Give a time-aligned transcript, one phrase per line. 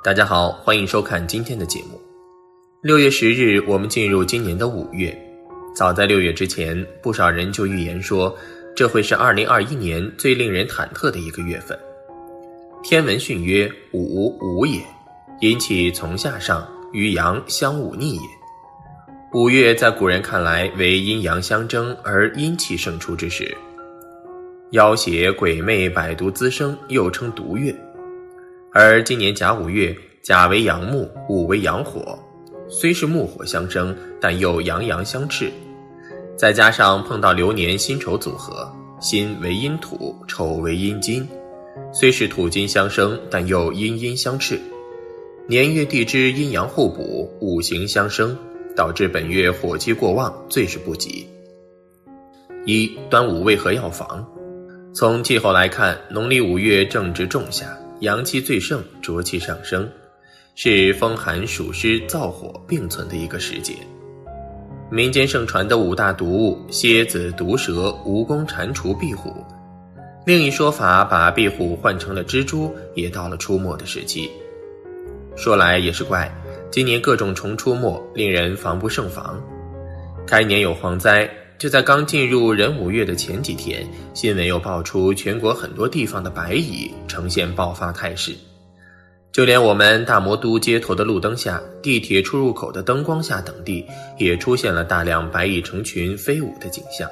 [0.00, 2.00] 大家好，欢迎收看今天的节目。
[2.82, 5.12] 六月十日，我们进入今年的五月。
[5.74, 8.32] 早在六月之前，不少人就预言说，
[8.76, 11.76] 这会是二零二一年最令人忐忑的一个月份。
[12.80, 14.80] 天文训曰：“五五也，
[15.40, 18.22] 阴气从下上，与阳相忤逆也。”
[19.34, 23.54] 五月在古人看来为阴阳相争而阴气盛出之时。
[24.70, 27.74] 妖邪鬼魅，百毒滋生，又称毒月。
[28.80, 29.92] 而今年甲午月，
[30.22, 32.16] 甲为阳木，午为阳火，
[32.68, 35.50] 虽是木火相生，但又阳阳相斥。
[36.36, 41.28] 再加上碰到流年辛丑组合，辛为阴土，丑为阴金，
[41.92, 44.56] 虽是土金相生，但又阴阴相斥。
[45.48, 48.38] 年月地支阴阳互补，五行相生，
[48.76, 51.26] 导致本月火气过旺，最是不吉。
[52.64, 54.24] 一端午为何要防？
[54.94, 59.88] 从气候来看，农历五月正值仲夏，阳气最盛，浊气上升，
[60.54, 63.74] 是风寒暑湿燥火并存的一个时节。
[64.88, 69.44] 民间盛传的五大毒物——蝎子、毒蛇、蜈蚣、蟾蜍、壁虎，
[70.24, 74.30] 另一说法把壁虎换成了蜘蛛，也到了出没的时期。
[75.36, 76.32] 说来也是怪，
[76.70, 79.42] 今年各种虫出没，令人防不胜防。
[80.24, 81.28] 开年有蝗灾。
[81.58, 88.32] 就在刚进入壬午月的前几天，新闻又爆出全国很多地方的白蚁呈现爆发态势，
[89.32, 93.84] 就连我们大魔都街头的路灯下、地铁出入口的灯光下等地，
[94.18, 97.10] 也出现了大量白蚁成群飞舞的景象。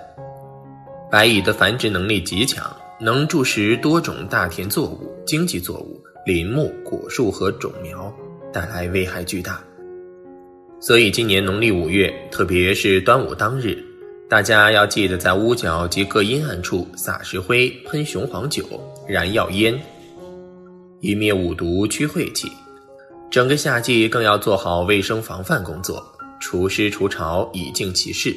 [1.10, 2.64] 白蚁的繁殖能力极强，
[3.00, 8.14] 能蛀食多种大田作物、经济作物、林木、果树和种苗，
[8.52, 9.60] 带来危害巨大。
[10.78, 13.76] 所以今年农历五月，特别是端午当日。
[14.28, 18.64] 大家要记得在屋角及各阴暗处撒石灰、喷雄黄酒、
[19.06, 19.80] 燃药烟，
[21.00, 22.50] 以灭五毒、驱晦气。
[23.30, 26.04] 整个夏季更要做好卫生防范工作，
[26.40, 28.36] 除湿除潮，以静其事。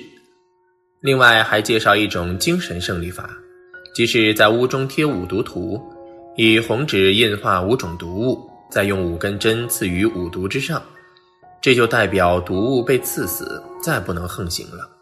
[1.02, 3.28] 另外还介绍一种精神胜利法，
[3.96, 5.82] 即是在屋中贴五毒图，
[6.38, 10.80] 以红纸印画五种毒物，再用五根针刺于五毒之上，
[11.64, 14.99] 这就代表毒物被刺死，再不能横行了。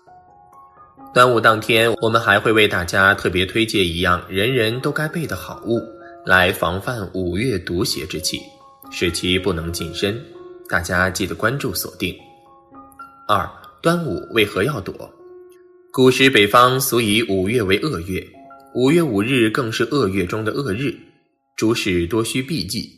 [1.14, 5.82] 端午当天，我们还会为大家特别推荐一样人人都该备的好物，
[6.26, 8.40] 来防范五月毒邪之气，
[8.92, 10.22] 使其不能近身。
[10.70, 12.16] 大家记得关注锁定。
[13.28, 13.50] 二、
[13.82, 15.10] 端午为何要躲？
[15.92, 18.24] 古时北方俗以五月为恶月，
[18.76, 20.94] 五月五日更是恶月中的恶日，
[21.56, 22.92] 诸事多需避忌。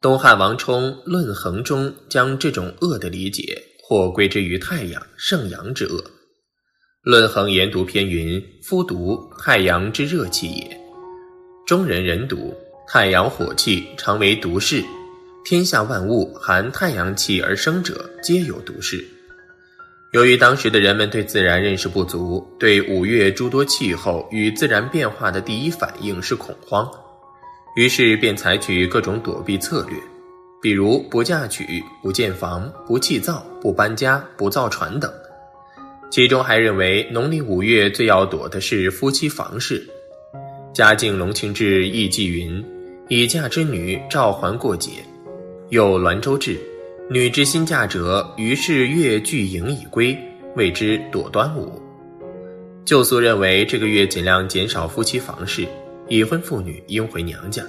[0.00, 6.04] 东汉王充《论衡》中将这种恶的理解，或归之于太阳盛阳之恶。
[7.04, 10.80] 论衡研读篇云：“夫毒，太阳之热气也。
[11.66, 12.54] 中人人毒，
[12.88, 14.82] 太阳火气，常为毒势。
[15.44, 19.06] 天下万物含太阳气而生者，皆有毒势。”
[20.12, 26.90] 由于当时的人们对自然认识不足，对五月诸多气候与自然变化的第一反应是恐慌，
[27.76, 29.98] 于是便采取各种躲避策略，
[30.62, 35.12] 比如不嫁娶、不建房、不砌灶、不搬家、不造船等。
[36.14, 39.84] 其中还认为，农历五月最要躲的是夫妻房事。
[40.72, 42.64] 嘉靖隆庆志忆记云
[43.10, 44.92] ：“已嫁之女召还过节。”
[45.70, 46.56] 又滦州志
[47.10, 50.16] ：“女之新嫁者，于是月俱盈已归，
[50.54, 51.82] 谓之躲端午。”
[52.86, 55.66] 旧俗认为这个月尽量减少夫妻房事，
[56.08, 57.60] 已婚妇女应回娘家。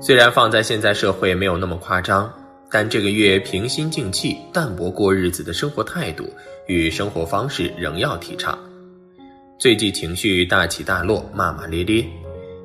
[0.00, 2.32] 虽然放在现在社会没有那么夸张。
[2.68, 6.28] 但这个月平心静气、淡泊过日子的生活态度
[6.66, 8.58] 与生活方式仍要提倡。
[9.58, 12.04] 最忌情绪大起大落、骂骂咧咧，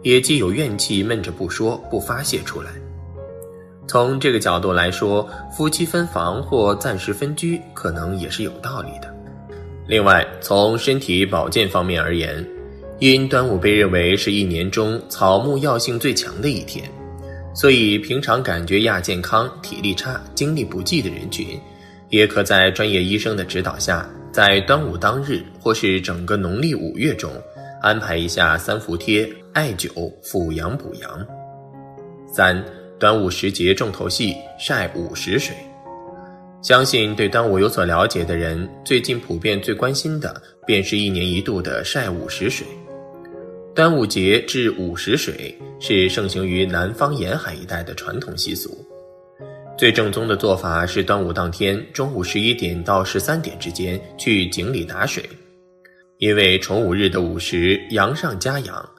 [0.04, 2.72] 也既有怨气闷着不说、不发泄出来。
[3.88, 9.14] 从这个角度来说，夫妻分房或暂时分居可能也是有道理的。
[9.88, 12.48] 另外，从身体保健方面而言，
[13.00, 16.90] 因端午被认为是一年中草木药性最强的一天。
[17.54, 21.60] 所以，平常感觉亚健康、体力差、精力不济的人群，
[22.12, 27.32] 也可在专业医生的指导下，在端午当日或是整个农历五月中，
[27.82, 31.28] 安排一下三伏贴、艾灸、抚阳补阳。
[32.28, 32.64] 三、
[33.00, 35.56] 端午时节重头戏晒午时水。
[36.62, 42.68] 相信对端午有所了解的人，最近普遍最关心的，便是一年一度的晒午时水。
[43.74, 48.86] 端午节至午时水是盛行于南方沿海一带的传统习俗。
[49.82, 55.28] 最正宗的做法是端午当天中午十一点到十三点之间去井里打水，
[56.20, 58.90] 因为重五日的午时阳上加阳，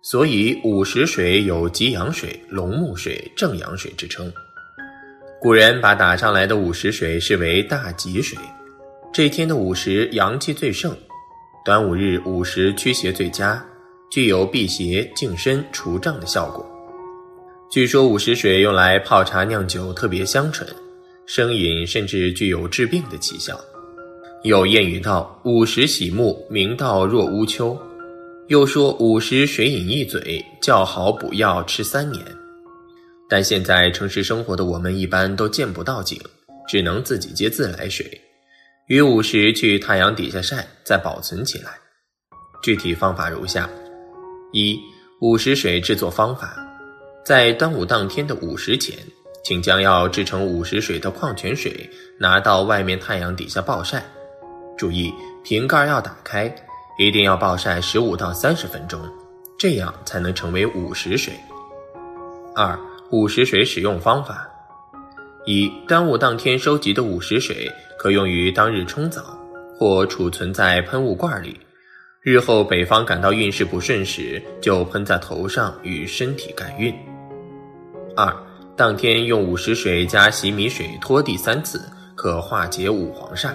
[0.00, 4.32] 所以午时水有吉阳水、龙木水、正阳水之称。
[5.42, 8.38] 古人把打上来的午时水视为大吉水，
[9.12, 10.96] 这一天的午时阳气最盛，
[11.66, 13.62] 端午日午时驱邪最佳，
[14.10, 16.66] 具有辟邪、净身、除障的效果。
[17.70, 20.68] 据说午时水用来泡茶酿酒特别香醇，
[21.24, 23.56] 生饮甚至具有治病的奇效。
[24.42, 27.78] 有谚语道：“午时洗目，明道若乌秋。”
[28.48, 32.20] 又说：“午时水饮一嘴，叫好补药吃三年。”
[33.30, 36.20] 但现在城市生活的我们一般都见不到井，
[36.66, 38.20] 只能自己接自来水，
[38.88, 41.70] 于午时去太阳底下晒，再保存起来。
[42.64, 43.70] 具体方法如下：
[44.52, 44.76] 一、
[45.20, 46.66] 午时水制作方法，
[47.24, 48.96] 在端午当天的午时前，
[49.44, 51.88] 请将要制成午时水的矿泉水
[52.18, 54.02] 拿到外面太阳底下暴晒，
[54.76, 55.12] 注意
[55.44, 56.52] 瓶盖要打开，
[56.98, 59.00] 一定要暴晒十五到三十分钟，
[59.58, 61.34] 这样才能成为午时水。
[62.56, 62.78] 二、
[63.10, 64.48] 午时水使用方法：
[65.46, 69.22] 一、端午当天收集的午时水可用于当日冲澡，
[69.78, 71.58] 或储存在喷雾罐里，
[72.22, 76.92] 日后北方感到运势不顺时，就喷在头上与身体改运。
[78.20, 78.36] 二、
[78.76, 81.80] 当天用午时水加洗米水拖地三次，
[82.14, 83.50] 可化解五黄煞。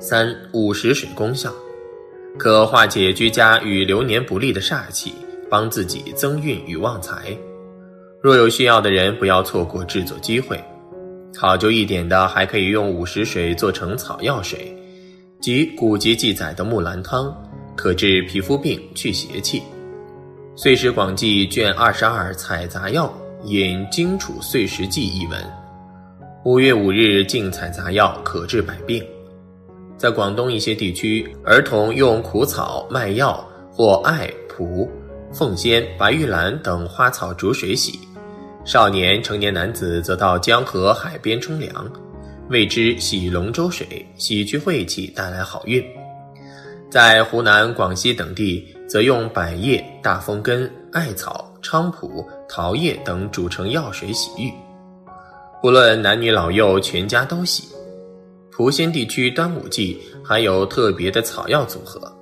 [0.00, 1.52] 三、午时水功效，
[2.36, 5.14] 可化解居家与流年不利的煞气，
[5.48, 7.36] 帮自己增运与旺财。
[8.20, 10.60] 若有需要的人，不要错过制作机会。
[11.32, 14.76] 考究一点的，还可以用午时水做成草药水，
[15.40, 17.32] 即古籍记载的木兰汤，
[17.76, 19.60] 可治皮肤病、去邪气。
[20.56, 23.10] 《岁时广记》卷二十二采杂药
[23.44, 25.42] 引荆楚岁时记一文：
[26.44, 29.02] 五月五日净采杂药，可治百病。
[29.96, 33.42] 在广东一些地区，儿童用苦草、麦药
[33.72, 34.90] 或艾、蒲、
[35.32, 37.98] 凤仙、白玉兰等花草煮水洗。
[38.62, 41.90] 少年、成年男子则到江河、海边冲凉，
[42.50, 45.82] 谓之洗龙舟水，洗去晦气，带来好运。
[46.90, 54.52] 在湖南、广西等地，则用百叶、大风根、艾草、菖蒲、桃叶等煮成药水洗浴，
[55.62, 57.68] 不论男女老幼，全家都洗。
[58.52, 62.12] 莆仙地区端午季还有特别的草药组合，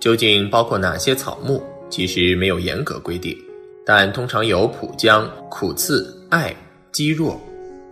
[0.00, 3.38] 究竟包括哪些草木，其实没有严格规定。
[3.84, 6.52] 但通常有蒲姜、苦刺、艾、
[6.90, 7.40] 鸡若、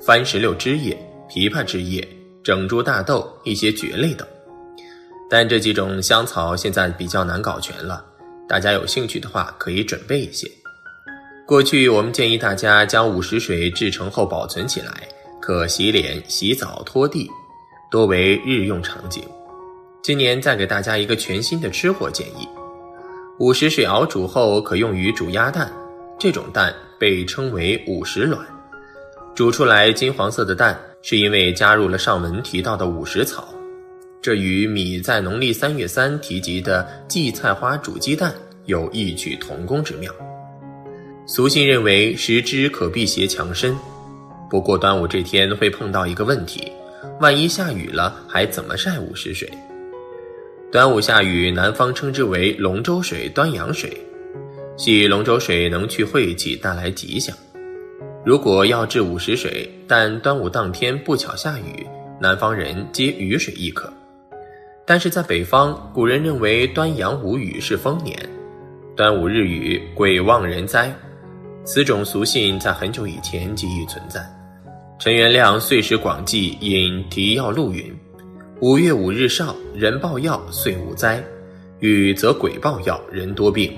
[0.00, 0.98] 番石榴枝叶、
[1.30, 2.06] 枇杷枝叶、
[2.42, 4.26] 整株大豆、一些蕨类等。
[5.30, 8.04] 但这几种香草现在比较难搞全了，
[8.48, 10.50] 大家有兴趣的话可以准备一些。
[11.46, 15.06] 过去我们建议大家将午时水制成后保存起来，
[15.42, 17.30] 可洗脸、洗澡、拖地，
[17.90, 19.22] 多为日用场景。
[20.02, 22.48] 今年再给大家一个全新的吃货建议：
[23.38, 25.70] 午时水熬煮后可用于煮鸭蛋。
[26.18, 28.40] 这种蛋被称为午时卵，
[29.34, 33.52] 煮出来金黄色的蛋，是因为加入了上文提到的午时草，
[34.22, 38.32] 这与米在农历三月三提及的荠菜花煮鸡蛋
[38.64, 40.10] 有异曲同工之妙。
[41.26, 43.74] 俗信认为食之可辟邪强身，
[44.50, 46.70] 不过端午这天会碰到一个问题，
[47.18, 49.48] 万一下雨了，还怎么晒午时水？
[50.70, 53.96] 端午下雨，南方称之为龙舟水、端阳水。
[54.76, 57.34] 系龙舟水能去晦气，带来吉祥。
[58.22, 61.86] 如果要治午时水，但端午当天不巧下雨，
[62.20, 63.90] 南方人接雨水亦可。
[64.84, 68.18] 但是在北方，古人认为端阳无雨是丰年，
[68.94, 70.94] 端午日雨鬼旺人灾。
[71.64, 74.20] 此种俗信在很久以前即已存在。
[74.98, 77.92] 陈元亮《岁时广记》引提要录云
[78.60, 81.22] ：“五月五日少，人报药，岁无灾；
[81.80, 83.72] 雨则鬼报药，人多病。”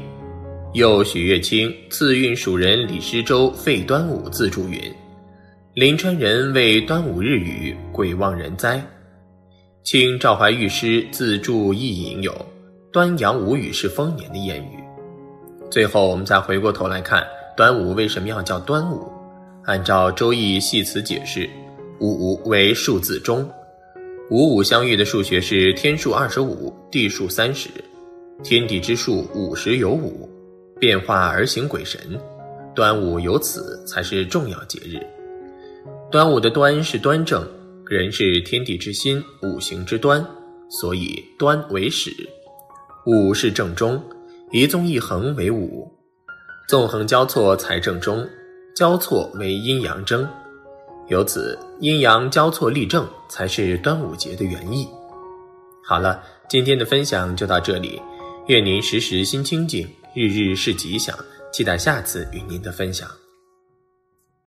[0.75, 4.79] 又许月清赐运蜀人李师周废端午自注云
[5.75, 8.83] ：“临川人为端午日雨，鬼望人灾。”
[9.85, 12.35] 清赵怀玉诗自注亦引有
[12.93, 14.83] “端阳无雨是丰年”的谚语。
[15.71, 17.27] 最后，我们再回过头来看
[17.57, 19.11] 端午为什么要叫端午？
[19.65, 21.49] 按照《周易》系辞解释，
[22.01, 23.49] 五五为数字中，
[24.31, 27.71] 五五相遇的数学是天数二十五，地数三十，
[28.45, 30.29] 天地之数五十有五。
[30.79, 31.99] 变化而行鬼神，
[32.75, 35.01] 端午由此才是重要节日。
[36.11, 37.43] 端午的端是端正，
[37.87, 40.23] 人是天地之心，五行之端，
[40.69, 42.11] 所以端为始。
[43.07, 43.99] 五是正中，
[44.53, 45.91] 一纵一横为五，
[46.69, 48.29] 纵横交错才正中，
[48.75, 50.29] 交错为阴阳争。
[51.09, 54.89] 由此阴阳交错立正，才是端午节的原意。
[55.85, 58.03] 好了，今天的分享就到这里，
[58.49, 59.89] 愿您时时心清静。
[60.13, 61.17] 日日是吉祥，
[61.53, 63.09] 期待下次与您的分享。